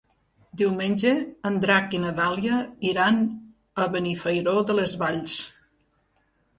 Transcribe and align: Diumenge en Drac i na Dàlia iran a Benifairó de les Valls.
Diumenge 0.61 1.11
en 1.49 1.59
Drac 1.65 1.93
i 1.99 2.01
na 2.07 2.15
Dàlia 2.21 2.59
iran 2.95 3.23
a 3.85 3.89
Benifairó 3.99 4.59
de 4.73 4.81
les 4.83 5.01
Valls. 5.07 5.41